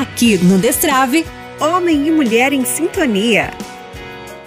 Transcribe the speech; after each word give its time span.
Aqui 0.00 0.36
no 0.38 0.58
Destrave, 0.58 1.24
Homem 1.60 2.08
e 2.08 2.10
Mulher 2.10 2.52
em 2.52 2.64
Sintonia. 2.64 3.52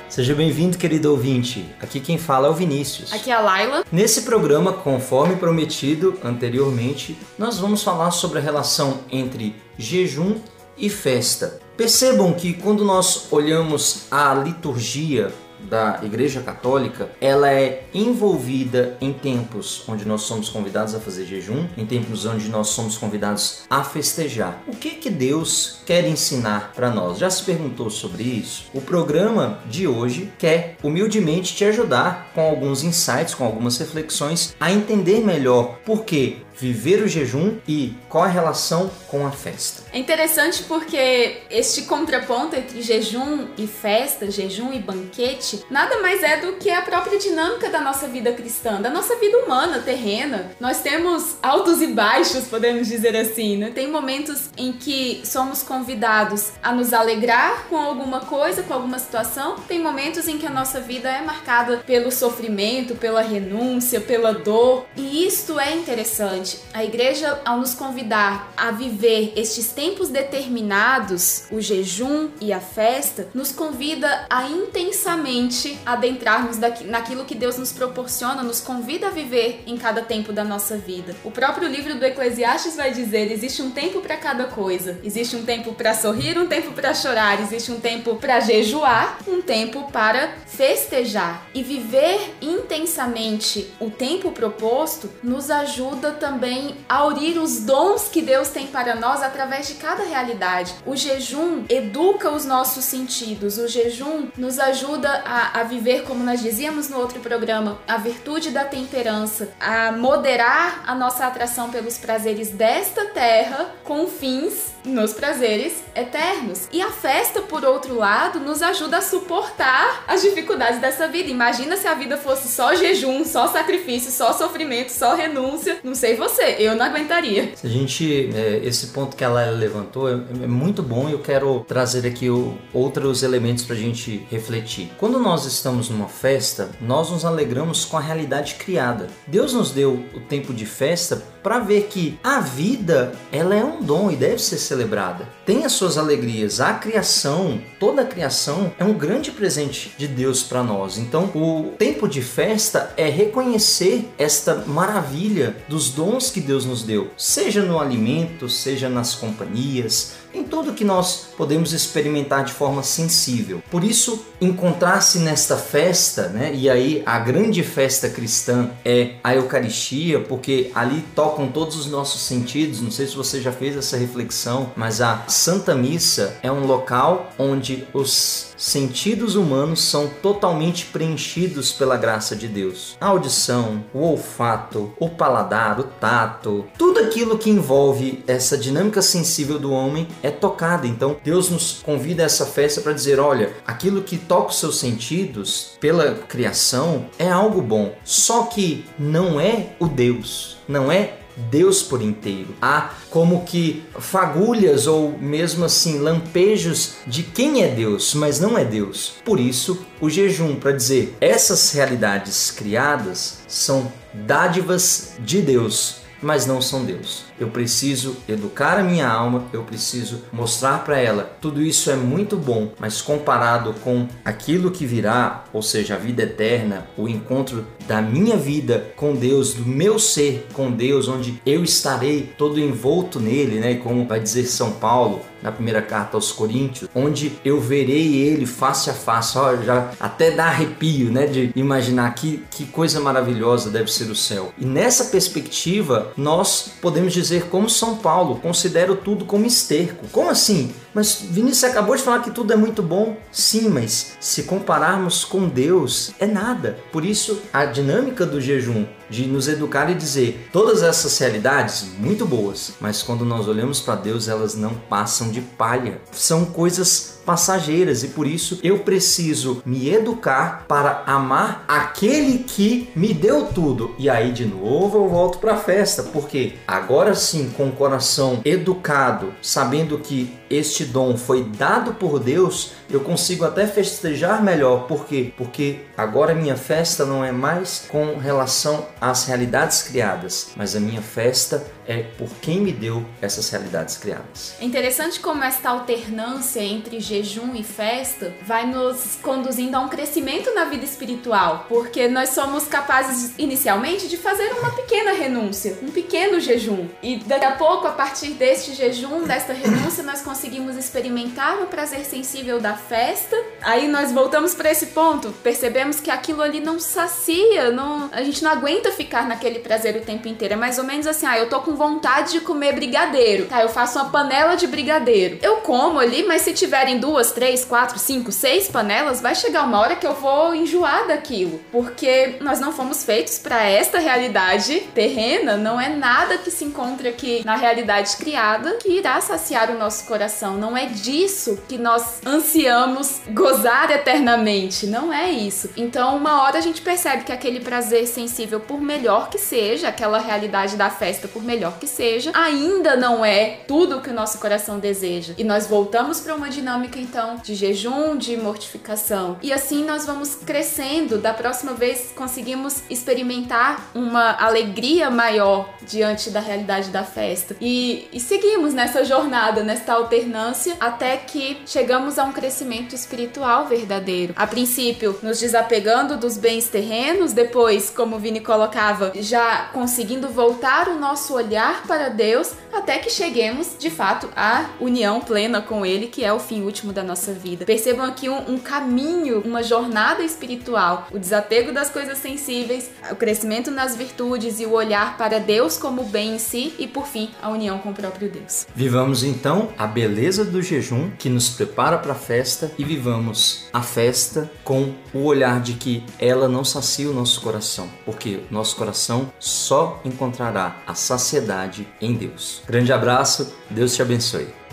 Seja 0.10 0.36
bem-vindo, 0.36 0.78
querido 0.78 1.10
ouvinte. 1.10 1.66
Aqui 1.82 2.02
quem 2.02 2.18
fala 2.18 2.50
é 2.50 2.52
o 2.52 2.54
Vinícius. 2.54 3.14
Aqui 3.14 3.32
é 3.32 3.34
a 3.34 3.40
Laila. 3.40 3.86
Nesse 3.90 4.24
programa, 4.24 4.74
conforme 4.74 5.38
prometido 5.38 6.20
anteriormente, 6.22 7.18
nós 7.40 7.60
vamos 7.60 7.82
falar 7.82 8.12
sobre 8.12 8.40
a 8.40 8.42
relação 8.42 9.00
entre 9.10 9.56
jejum 9.78 10.36
e 10.78 10.90
festa. 10.90 11.62
Percebam 11.78 12.34
que 12.34 12.54
quando 12.54 12.84
nós 12.84 13.32
olhamos 13.32 14.08
a 14.12 14.34
liturgia 14.34 15.32
da 15.62 16.00
Igreja 16.04 16.42
Católica, 16.42 17.10
ela 17.20 17.52
é 17.52 17.86
envolvida 17.94 18.98
em 19.02 19.14
tempos 19.14 19.84
onde 19.88 20.06
nós 20.06 20.22
somos 20.22 20.50
convidados 20.50 20.96
a 20.96 21.00
fazer 21.00 21.26
jejum, 21.26 21.66
em 21.78 21.86
tempos 21.86 22.26
onde 22.26 22.50
nós 22.50 22.70
somos 22.70 22.98
convidados 22.98 23.64
a 23.70 23.84
festejar. 23.84 24.62
O 24.68 24.76
que 24.76 24.92
que 24.92 25.10
Deus 25.10 25.80
quer 25.86 26.06
ensinar 26.06 26.74
para 26.76 26.90
nós? 26.90 27.18
Já 27.18 27.30
se 27.30 27.44
perguntou 27.44 27.90
sobre 27.90 28.24
isso? 28.24 28.66
O 28.74 28.82
programa 28.82 29.60
de 29.70 29.88
hoje 29.88 30.32
quer 30.38 30.78
humildemente 30.84 31.56
te 31.56 31.66
ajudar 31.66 32.32
com 32.34 32.42
alguns 32.42 32.84
insights, 32.84 33.34
com 33.34 33.44
algumas 33.44 33.78
reflexões 33.78 34.56
a 34.60 34.72
entender 34.72 35.22
melhor 35.22 35.78
por 35.86 36.04
que 36.04 36.47
viver 36.60 37.04
o 37.04 37.08
jejum 37.08 37.58
e 37.68 37.96
qual 38.10 38.24
a 38.24 38.28
relação 38.28 38.90
com 39.08 39.26
a 39.26 39.32
festa. 39.32 39.84
É 39.94 40.00
interessante 40.00 40.64
porque 40.64 41.42
este 41.50 41.84
contraponto 41.84 42.56
entre 42.56 42.82
jejum 42.82 43.48
e 43.58 43.68
festa, 43.68 44.30
jejum 44.30 44.74
e 44.74 44.80
banquete, 44.80 45.64
nada 45.70 46.00
mais 46.02 46.24
é 46.24 46.38
do 46.38 46.54
que 46.54 46.70
a 46.70 46.82
própria 46.82 47.20
dinâmica 47.20 47.70
da 47.70 47.82
nossa 47.82 48.08
vida 48.08 48.32
cristã, 48.32 48.82
da 48.82 48.90
nossa 48.90 49.16
vida 49.18 49.38
humana, 49.40 49.80
terrena. 49.80 50.52
Nós 50.60 50.82
temos 50.82 51.38
altos 51.42 51.82
e 51.82 51.88
baixos, 51.88 52.46
podemos 52.46 52.88
dizer 52.88 53.16
assim, 53.16 53.58
né? 53.58 53.72
Tem 53.74 53.90
momentos 53.90 54.50
em 54.58 54.72
que 54.72 55.22
somos 55.24 55.62
convidados 55.64 56.52
a 56.62 56.72
nos 56.72 56.94
alegrar 56.94 57.68
com 57.70 57.78
alguma 57.78 58.22
coisa, 58.22 58.64
com 58.64 58.74
alguma 58.74 59.00
situação. 59.00 59.56
Tem 59.68 59.80
momentos 59.80 60.28
em 60.28 60.38
que 60.38 60.46
a 60.46 60.50
nossa 60.50 60.80
vida 60.80 61.10
é 61.10 61.22
marcada 61.22 61.78
pelo 61.86 62.12
sofrimento, 62.12 62.96
pela 62.96 63.22
renúncia, 63.22 64.00
pela 64.00 64.34
dor. 64.34 64.86
E 64.96 65.26
isto 65.26 65.60
é 65.60 65.74
interessante 65.76 66.47
a 66.74 66.84
igreja, 66.84 67.42
ao 67.46 67.58
nos 67.58 67.74
convidar 67.74 68.54
a 68.56 68.72
viver 68.72 69.34
estes 69.36 69.70
tempos 69.70 70.10
determinados, 70.10 71.46
o 71.52 71.60
jejum 71.60 72.30
e 72.40 72.54
a 72.54 72.60
festa, 72.60 73.28
nos 73.34 73.52
convida 73.52 74.26
a 74.30 74.48
intensamente 74.48 75.78
adentrarmos 75.86 76.58
naquilo 76.58 77.26
que 77.26 77.36
Deus 77.36 77.58
nos 77.58 77.72
proporciona, 77.72 78.44
nos 78.44 78.62
convida 78.62 79.08
a 79.08 79.12
viver 79.12 79.64
em 79.68 79.78
cada 79.78 80.02
tempo 80.02 80.32
da 80.32 80.44
nossa 80.44 80.78
vida. 80.78 81.16
O 81.24 81.32
próprio 81.32 81.68
livro 81.68 81.96
do 81.96 82.06
Eclesiastes 82.06 82.76
vai 82.76 82.92
dizer: 82.92 83.32
existe 83.32 83.62
um 83.62 83.72
tempo 83.72 84.02
para 84.02 84.18
cada 84.18 84.46
coisa. 84.46 85.00
Existe 85.04 85.36
um 85.36 85.44
tempo 85.44 85.74
para 85.74 85.94
sorrir, 85.94 86.38
um 86.38 86.48
tempo 86.48 86.72
para 86.72 86.94
chorar, 86.94 87.42
existe 87.42 87.72
um 87.72 87.80
tempo 87.80 88.16
para 88.16 88.40
jejuar, 88.40 89.20
um 89.28 89.42
tempo 89.42 89.92
para 89.92 90.32
festejar. 90.46 91.48
E 91.54 91.64
viver 91.64 92.36
intensamente 92.42 93.72
o 93.80 93.90
tempo 93.90 94.32
proposto 94.32 95.10
nos 95.24 95.50
ajuda 95.50 96.12
também 96.12 96.37
também 96.38 96.76
aurir 96.88 97.40
os 97.40 97.62
dons 97.62 98.10
que 98.10 98.22
Deus 98.22 98.50
tem 98.50 98.68
para 98.68 98.94
nós 98.94 99.24
através 99.24 99.68
de 99.68 99.74
cada 99.74 100.04
realidade. 100.04 100.76
O 100.86 100.96
jejum 100.96 101.66
educa 101.68 102.30
os 102.30 102.46
nossos 102.46 102.86
sentidos, 102.86 103.58
o 103.58 103.68
jejum 103.68 104.28
nos 104.38 104.60
ajuda 104.60 105.24
a, 105.26 105.62
a 105.62 105.64
viver, 105.64 106.04
como 106.04 106.24
nós 106.24 106.40
dizíamos 106.40 106.90
no 106.90 107.00
outro 107.00 107.20
programa, 107.22 107.80
a 107.88 107.98
virtude 107.98 108.52
da 108.52 108.64
temperança, 108.64 109.50
a 109.60 109.92
moderar 109.92 110.84
a 110.86 110.94
nossa 110.94 111.26
atração 111.26 111.72
pelos 111.72 111.98
prazeres 111.98 112.50
desta 112.50 113.06
terra 113.06 113.72
com 113.84 114.06
fins 114.08 114.78
nos 114.88 115.14
prazeres 115.14 115.84
eternos. 115.96 116.68
E 116.72 116.82
a 116.82 116.92
festa, 116.92 117.42
por 117.42 117.66
outro 117.66 117.96
lado, 117.96 118.40
nos 118.40 118.62
ajuda 118.62 118.98
a 118.98 119.02
suportar 119.02 120.04
as 120.08 120.22
dificuldades 120.22 120.80
dessa 120.80 121.08
vida. 121.08 121.30
Imagina 121.30 121.76
se 121.76 121.88
a 121.88 121.94
vida 121.94 122.18
fosse 122.18 122.48
só 122.48 122.74
jejum, 122.76 123.26
só 123.26 123.48
sacrifício, 123.48 124.12
só 124.12 124.34
sofrimento, 124.34 124.92
só 124.92 125.14
renúncia. 125.14 125.80
Não 125.84 125.94
sei 125.94 126.16
você, 126.16 126.27
eu 126.60 126.76
não 126.76 126.86
aguentaria. 126.86 127.54
A 127.64 127.68
gente, 127.68 128.30
é, 128.34 128.62
esse 128.64 128.88
ponto 128.88 129.16
que 129.16 129.24
ela 129.24 129.50
levantou 129.50 130.10
é, 130.10 130.14
é 130.14 130.48
muito 130.48 130.82
bom 130.82 131.10
e 131.10 131.14
eu 131.14 131.20
quero 131.20 131.66
trazer 131.68 132.08
aqui 132.08 132.28
outros 132.74 133.24
elementos 133.24 133.64
para 133.64 133.76
a 133.76 133.80
gente 133.80 134.26
refletir. 134.30 134.92
Quando 134.98 135.20
nós 135.20 135.46
estamos 135.46 135.90
numa 135.90 136.08
festa, 136.08 136.70
nós 136.82 137.10
nos 137.10 137.26
alegramos 137.26 137.86
com 137.86 137.98
a 137.98 138.02
realidade 138.02 138.56
criada. 138.56 139.08
Deus 139.26 139.54
nos 139.54 139.72
deu 139.72 140.04
o 140.14 140.20
tempo 140.22 140.54
de 140.54 140.66
festa 140.66 141.24
para 141.48 141.60
ver 141.60 141.84
que 141.84 142.20
a 142.22 142.42
vida 142.42 143.14
ela 143.32 143.56
é 143.56 143.64
um 143.64 143.82
dom 143.82 144.12
e 144.12 144.18
deve 144.18 144.38
ser 144.38 144.58
celebrada. 144.58 145.30
Tem 145.46 145.64
as 145.64 145.72
suas 145.72 145.98
alegrias. 145.98 146.60
A 146.60 146.74
criação, 146.74 147.62
toda 147.80 148.02
a 148.02 148.06
criação 148.06 148.74
é 148.78 148.84
um 148.84 148.92
grande 148.92 149.32
presente 149.32 149.94
de 149.98 150.10
Deus 150.10 150.44
para 150.44 150.62
nós. 150.62 150.98
Então, 150.98 151.32
o 151.34 151.72
tempo 151.78 152.06
de 152.06 152.22
festa 152.22 152.94
é 152.98 153.08
reconhecer 153.08 154.10
esta 154.18 154.56
maravilha 154.68 155.56
dos 155.70 155.90
dons 155.90 156.30
que 156.30 156.42
Deus 156.42 156.66
nos 156.66 156.84
deu, 156.84 157.12
seja 157.16 157.62
no 157.62 157.80
alimento, 157.80 158.50
seja 158.50 158.90
nas 158.90 159.16
companhias, 159.16 160.16
em 160.34 160.44
tudo 160.44 160.74
que 160.74 160.84
nós 160.84 161.28
podemos 161.38 161.74
experimentar 161.74 162.44
de 162.44 162.54
forma 162.54 162.84
sensível. 162.84 163.62
Por 163.70 163.84
isso, 163.84 164.26
encontrar-se 164.40 165.20
nesta 165.20 165.58
festa, 165.58 166.30
né? 166.30 166.52
E 166.54 166.70
aí 166.70 167.04
a 167.06 167.20
grande 167.20 167.64
festa 167.64 168.10
cristã 168.10 168.70
é 168.86 169.16
a 169.24 169.36
Eucaristia, 169.36 170.20
porque 170.20 170.72
ali 170.76 171.04
tocam 171.16 171.48
todos 171.48 171.76
os 171.76 171.88
nossos 171.88 172.22
sentidos. 172.22 172.82
Não 172.82 172.92
sei 172.92 173.08
se 173.08 173.16
você 173.16 173.42
já 173.42 173.52
fez 173.52 173.76
essa 173.76 173.98
reflexão, 173.98 174.72
mas 174.76 175.02
a 175.02 175.26
Santa 175.28 175.74
Missa 175.76 176.38
é 176.42 176.52
um 176.52 176.66
local 176.66 177.32
onde 177.38 177.88
os 177.94 178.54
sentidos 178.58 179.36
humanos 179.36 179.82
são 179.84 180.08
totalmente 180.22 180.86
preenchidos 180.86 181.72
pela 181.72 181.96
graça 181.96 182.36
de 182.36 182.48
Deus. 182.48 182.98
A 183.00 183.08
audição, 183.08 183.86
o 183.94 184.00
olfato, 184.00 184.92
o 185.00 185.10
paladar, 185.10 185.80
o 185.80 185.84
tato, 185.84 186.66
tudo 186.78 187.00
aquilo 187.00 187.38
que 187.38 187.50
envolve 187.50 188.24
essa 188.28 188.58
dinâmica 188.58 189.02
sensível 189.02 189.60
do 189.60 189.72
homem 189.72 190.08
é 190.24 190.32
tocado. 190.32 190.88
Então 190.88 191.18
Deus 191.24 191.50
nos 191.50 191.82
convida 191.84 192.24
a 192.24 192.26
essa 192.26 192.46
festa 192.46 192.82
para 192.82 192.94
dizer: 192.94 193.20
olha, 193.20 193.54
aquilo 193.66 194.02
que 194.02 194.18
toca 194.18 194.50
os 194.50 194.60
seus 194.60 194.80
sentidos 194.80 195.78
pela 195.80 196.16
criação 196.16 197.06
é 197.20 197.30
algo 197.30 197.62
bom, 197.62 197.94
só 198.04 198.44
que 198.44 198.86
não 198.98 199.40
é 199.40 199.76
o 199.80 199.88
Deus, 199.88 200.58
não 200.68 200.92
é 200.92 201.20
Deus 201.50 201.84
por 201.84 202.02
inteiro. 202.02 202.50
Há 202.62 202.92
como 203.10 203.46
que 203.46 203.84
fagulhas 204.00 204.88
ou 204.88 205.18
mesmo 205.20 205.66
assim 205.66 206.00
lampejos 206.00 206.96
de 207.06 207.24
quem 207.24 207.64
é 207.64 207.68
Deus, 207.68 208.14
mas 208.14 208.40
não 208.40 208.58
é 208.58 208.66
Deus. 208.66 209.14
Por 209.24 209.40
isso, 209.40 209.86
o 210.02 210.10
jejum 210.10 210.56
para 210.56 210.72
dizer 210.72 211.16
essas 211.22 211.72
realidades 211.72 212.52
criadas 212.52 213.40
são 213.48 213.92
dádivas 214.14 215.14
de 215.20 215.42
Deus, 215.42 215.98
mas 216.22 216.46
não 216.46 216.62
são 216.62 216.84
Deus 216.84 217.27
eu 217.40 217.48
preciso 217.48 218.18
educar 218.28 218.78
a 218.78 218.84
minha 218.84 219.08
alma, 219.08 219.46
eu 219.54 219.64
preciso 219.64 220.22
mostrar 220.32 220.84
para 220.84 221.00
ela 221.00 221.38
tudo 221.42 221.62
isso 221.62 221.90
é 221.90 221.96
muito 221.96 222.38
bom, 222.38 222.72
mas 222.80 223.02
comparado 223.02 223.74
com 223.84 224.08
aquilo 224.24 224.72
que 224.72 224.86
virá, 224.86 225.46
ou 225.54 225.62
seja, 225.62 225.96
a 225.96 225.98
vida 225.98 226.24
eterna, 226.24 226.88
o 226.98 227.08
encontro 227.08 227.66
da 227.88 228.02
minha 228.02 228.36
vida 228.36 228.92
com 228.96 229.16
Deus, 229.16 229.54
do 229.54 229.66
meu 229.66 229.98
ser 229.98 230.48
com 230.54 230.72
Deus, 230.72 231.08
onde 231.08 231.42
eu 231.46 231.64
estarei 231.64 232.34
todo 232.38 232.60
envolto 232.60 233.20
nele, 233.20 233.60
né? 233.60 233.76
Como 233.76 234.06
vai 234.06 234.20
dizer 234.20 234.46
São 234.46 234.72
Paulo 234.72 235.22
na 235.42 235.52
primeira 235.52 235.82
carta 235.82 236.18
aos 236.18 236.32
Coríntios, 236.32 236.90
onde 236.96 237.34
eu 237.46 237.60
verei 237.62 238.16
ele 238.16 238.46
face 238.46 238.90
a 238.90 238.94
face, 238.94 239.38
ó, 239.38 239.56
já 239.58 239.92
até 240.00 240.32
dá 240.32 240.46
arrepio, 240.46 241.12
né, 241.12 241.28
de 241.28 241.52
imaginar 241.56 242.14
que, 242.16 242.44
que 242.50 242.66
coisa 242.66 243.00
maravilhosa 243.00 243.70
deve 243.70 243.92
ser 243.92 244.10
o 244.10 244.16
céu. 244.16 244.52
E 244.58 244.66
nessa 244.66 245.06
perspectiva, 245.06 246.12
nós 246.18 246.72
podemos 246.82 247.14
dizer 247.14 247.27
dizer 247.28 247.48
como 247.50 247.70
São 247.70 247.98
Paulo, 247.98 248.40
considero 248.42 248.96
tudo 248.96 249.26
como 249.26 249.46
esterco. 249.46 250.06
Como 250.12 250.30
assim? 250.30 250.74
Mas 250.94 251.22
Vinícius 251.22 251.66
acabou 251.66 251.96
de 251.96 252.02
falar 252.02 252.20
que 252.20 252.32
tudo 252.32 252.54
é 252.54 252.56
muito 252.56 252.82
bom. 252.82 253.18
Sim, 253.32 253.70
mas 253.70 254.18
se 254.20 254.44
compararmos 254.44 255.24
com 255.24 255.48
Deus, 255.48 256.12
é 256.20 256.26
nada. 256.26 256.78
Por 256.92 257.06
isso, 257.06 257.42
a 257.54 257.66
dinâmica 257.66 258.26
do 258.26 258.42
jejum 258.42 258.86
de 259.10 259.26
nos 259.26 259.48
educar 259.48 259.90
e 259.90 259.96
dizer 259.96 260.50
todas 260.52 260.84
essas 260.84 261.18
realidades 261.18 261.86
muito 261.98 262.26
boas, 262.26 262.74
mas 262.80 263.02
quando 263.02 263.24
nós 263.24 263.48
olhamos 263.48 263.80
para 263.80 263.96
Deus, 263.96 264.28
elas 264.28 264.56
não 264.56 264.74
passam 264.74 265.30
de 265.30 265.42
palha. 265.42 266.02
São 266.12 266.46
coisas 266.46 267.18
passageiras 267.26 268.04
e 268.04 268.10
por 268.10 268.26
isso 268.26 268.58
eu 268.64 268.80
preciso 268.80 269.62
me 269.66 269.90
educar 269.90 270.66
para 270.66 271.04
amar 271.06 271.66
aquele 271.68 272.40
que 272.40 272.90
me 272.96 273.14
deu 273.14 273.48
tudo. 273.48 273.94
E 273.98 274.10
aí 274.10 274.32
de 274.32 274.46
novo 274.46 274.98
eu 274.98 275.10
volto 275.10 275.38
para 275.40 275.56
a 275.56 275.58
festa, 275.58 276.04
porque 276.04 276.54
agora 276.66 277.14
sim, 277.14 277.52
com 277.56 277.68
o 277.68 277.74
coração 277.74 278.40
educado, 278.46 279.34
sabendo 279.42 279.98
que 280.00 280.34
este 280.50 280.77
dom 280.86 281.18
foi 281.18 281.44
dado 281.44 281.94
por 281.94 282.20
Deus, 282.20 282.72
eu 282.90 283.02
consigo 283.02 283.46
até 283.46 283.68
festejar 283.68 284.44
melhor. 284.44 284.88
Por 284.88 285.06
quê? 285.06 285.34
Porque 285.38 285.82
agora 285.98 286.34
minha 286.34 286.56
festa 286.56 287.06
não 287.06 287.24
é 287.24 287.32
mais 287.32 287.86
com 287.90 288.18
relação 288.18 288.86
às 289.00 289.26
realidades 289.26 289.84
criadas, 289.84 290.52
mas 290.56 290.76
a 290.76 290.80
minha 290.80 291.02
festa 291.02 291.66
é 291.88 292.04
por 292.04 292.30
quem 292.42 292.60
me 292.60 292.72
deu 292.72 293.06
essas 293.22 293.50
realidades 293.50 293.98
criadas. 293.98 294.56
É 294.60 294.66
interessante 294.66 295.20
como 295.20 295.44
esta 295.44 295.70
alternância 295.70 296.62
entre 296.62 297.00
jejum 297.00 297.56
e 297.56 297.64
festa 297.64 298.34
vai 298.46 298.66
nos 298.66 299.18
conduzindo 299.22 299.76
a 299.76 299.80
um 299.80 299.88
crescimento 299.88 300.54
na 300.54 300.66
vida 300.66 300.84
espiritual, 300.84 301.66
porque 301.70 302.08
nós 302.08 302.30
somos 302.30 302.66
capazes 302.66 303.34
inicialmente 303.38 304.08
de 304.08 304.18
fazer 304.18 304.52
uma 304.60 304.72
pequena 304.72 304.97
renúncia, 305.28 305.78
um 305.84 305.92
pequeno 305.92 306.40
jejum, 306.40 306.88
e 307.04 307.18
daqui 307.18 307.46
a 307.46 307.52
pouco, 307.52 307.88
a 307.88 307.92
partir 307.92 308.30
deste 308.30 308.74
jejum, 308.74 309.24
desta 309.24 309.54
renúncia, 309.54 310.04
nós 310.04 310.22
conseguimos 310.22 310.76
experimentar 310.78 311.62
o 311.62 311.68
prazer 311.68 312.06
sensível 312.06 312.60
da 312.60 312.74
festa. 312.76 313.36
Aí 313.62 313.88
nós 313.88 314.12
voltamos 314.12 314.56
para 314.56 314.72
esse 314.72 314.88
ponto, 314.88 315.32
percebemos 315.44 316.00
que 316.00 316.10
aquilo 316.10 316.42
ali 316.42 316.60
não 316.60 316.80
sacia, 316.80 317.70
não, 317.72 318.10
a 318.12 318.24
gente 318.24 318.44
não 318.44 318.52
aguenta 318.52 318.92
ficar 318.92 319.28
naquele 319.28 319.60
prazer 319.60 319.96
o 319.98 320.02
tempo 320.02 320.28
inteiro. 320.28 320.54
É 320.54 320.58
mais 320.58 320.78
ou 320.78 320.84
menos 320.84 321.06
assim, 321.06 321.26
ah, 321.26 321.38
eu 321.38 321.50
tô 321.50 321.60
com 321.60 321.76
vontade 321.76 322.32
de 322.32 322.40
comer 322.42 322.74
brigadeiro. 322.74 323.46
Tá, 323.46 323.62
eu 323.62 323.70
faço 323.70 324.00
uma 324.00 324.10
panela 324.10 324.56
de 324.56 324.68
brigadeiro. 324.68 325.40
Eu 325.42 325.58
como 325.58 326.00
ali, 326.00 326.24
mas 326.24 326.42
se 326.42 326.54
tiverem 326.54 327.00
duas, 327.00 327.32
três, 327.32 327.66
quatro, 327.66 328.00
cinco, 328.00 328.32
seis 328.32 328.68
panelas, 328.68 329.22
vai 329.22 329.36
chegar 329.36 329.64
uma 329.64 329.80
hora 329.80 329.96
que 329.96 330.08
eu 330.08 330.14
vou 330.14 330.56
enjoar 330.56 331.08
daquilo, 331.08 331.60
porque 331.72 332.38
nós 332.40 332.60
não 332.60 332.72
fomos 332.72 333.04
feitos 333.04 333.38
para 333.38 333.64
esta 333.66 334.00
realidade 334.00 334.88
terrena, 335.18 335.58
não 335.58 335.82
é 335.82 335.90
nada 335.90 336.38
que 336.38 336.52
se 336.52 336.64
encontre 336.64 337.10
aqui 337.10 337.42
na 337.44 337.56
realidade 337.56 338.16
criada 338.18 338.76
que 338.76 338.90
irá 338.90 339.20
saciar 339.20 339.72
o 339.72 339.78
nosso 339.78 340.06
coração. 340.06 340.58
Não 340.58 340.78
é 340.78 340.86
disso 340.86 341.58
que 341.68 341.76
nós 341.76 342.22
ansiamos 342.24 343.22
gozar 343.32 343.90
eternamente, 343.90 344.86
não 344.86 345.12
é 345.12 345.32
isso. 345.32 345.72
Então, 345.76 346.16
uma 346.16 346.44
hora 346.44 346.60
a 346.60 346.62
gente 346.62 346.82
percebe 346.82 347.24
que 347.24 347.32
aquele 347.32 347.60
prazer 347.62 348.06
sensível, 348.06 348.60
por 348.60 348.80
melhor 348.80 349.30
que 349.30 349.40
seja, 349.40 349.88
aquela 349.88 350.20
realidade 350.20 350.76
da 350.76 350.92
festa, 350.92 351.28
por 351.28 351.44
melhor 351.44 351.80
que 351.80 351.88
seja, 351.88 352.32
ainda 352.36 352.96
não 352.96 353.26
é 353.26 353.62
tudo 353.68 353.98
o 353.98 354.02
que 354.02 354.12
o 354.12 354.14
nosso 354.14 354.38
coração 354.38 354.78
deseja. 354.78 355.34
E 355.36 355.44
nós 355.44 355.66
voltamos 355.66 356.20
para 356.20 356.36
uma 356.36 356.50
dinâmica 356.50 357.00
então 357.00 357.38
de 357.44 357.56
jejum, 357.56 358.16
de 358.16 358.38
mortificação. 358.38 359.40
E 359.42 359.52
assim 359.52 359.84
nós 359.84 360.06
vamos 360.06 360.36
crescendo. 360.36 361.18
Da 361.18 361.34
próxima 361.34 361.74
vez 361.74 362.12
conseguimos 362.16 362.84
experimentar 362.88 363.90
uma 363.96 364.34
alegria 364.34 365.07
maior 365.10 365.74
diante 365.82 366.30
da 366.30 366.40
realidade 366.40 366.90
da 366.90 367.04
festa. 367.04 367.56
E, 367.62 368.08
e 368.12 368.20
seguimos 368.20 368.74
nessa 368.74 369.04
jornada, 369.04 369.64
nesta 369.64 369.94
alternância, 369.94 370.76
até 370.80 371.18
que 371.18 371.62
chegamos 371.66 372.20
a 372.20 372.24
um 372.24 372.32
crescimento 372.32 372.94
espiritual 372.96 373.66
verdadeiro. 373.66 374.34
A 374.36 374.46
princípio, 374.48 375.18
nos 375.22 375.40
desapegando 375.40 376.18
dos 376.18 376.38
bens 376.38 376.70
terrenos, 376.70 377.34
depois, 377.34 377.90
como 377.90 378.16
o 378.16 378.20
Vini 378.20 378.40
colocava, 378.40 379.12
já 379.16 379.70
conseguindo 379.74 380.30
voltar 380.30 380.88
o 380.88 381.00
nosso 381.00 381.34
olhar 381.34 381.84
para 381.84 382.10
Deus 382.10 382.54
até 382.74 383.00
que 383.00 383.10
cheguemos, 383.10 383.76
de 383.78 383.90
fato, 383.90 384.30
à 384.36 384.66
união 384.80 385.20
plena 385.20 385.62
com 385.62 385.86
Ele, 385.86 386.08
que 386.08 386.24
é 386.24 386.32
o 386.32 386.40
fim 386.40 386.62
último 386.62 386.94
da 386.94 387.04
nossa 387.04 387.34
vida. 387.34 387.66
Percebam 387.66 388.06
aqui 388.06 388.30
um, 388.30 388.54
um 388.54 388.58
caminho, 388.58 389.42
uma 389.44 389.64
jornada 389.64 390.24
espiritual, 390.24 391.08
o 391.12 391.20
desapego 391.20 391.72
das 391.72 391.90
coisas 391.90 392.18
sensíveis, 392.18 392.90
o 393.12 393.16
crescimento 393.16 393.72
nas 393.72 393.96
virtudes 393.96 394.60
e 394.60 394.66
o 394.66 394.74
olhar 394.74 394.97
para 395.06 395.40
Deus 395.40 395.78
como 395.78 396.04
bem 396.04 396.36
em 396.36 396.40
si 396.40 396.74
e, 396.80 396.88
por 396.88 397.08
fim, 397.08 397.30
a 397.42 397.50
união 397.50 397.78
com 397.80 397.90
o 397.90 397.94
próprio 397.94 398.30
Deus. 398.30 398.66
Vivamos 398.76 399.24
então 399.24 399.70
a 399.78 399.86
beleza 399.86 400.44
do 400.44 400.62
jejum 400.62 401.12
que 401.18 401.30
nos 401.30 401.50
prepara 401.50 401.98
para 401.98 402.14
a 402.14 402.16
festa 402.16 402.72
e 402.78 402.84
vivamos 402.84 403.68
a 403.72 403.82
festa 403.82 404.52
com 404.64 404.94
o 405.14 405.24
olhar 405.24 405.62
de 405.62 405.74
que 405.74 406.04
ela 406.20 406.48
não 406.48 406.64
sacia 406.64 407.10
o 407.10 407.14
nosso 407.14 407.42
coração, 407.42 407.90
porque 408.06 408.40
nosso 408.50 408.76
coração 408.76 409.32
só 409.40 410.02
encontrará 410.04 410.78
a 410.86 410.94
saciedade 410.94 411.88
em 412.02 412.14
Deus. 412.14 412.62
Grande 412.66 412.92
abraço, 412.92 413.54
Deus 413.70 413.96
te 413.96 414.02
abençoe. 414.02 414.67